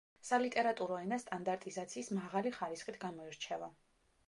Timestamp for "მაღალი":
2.21-2.55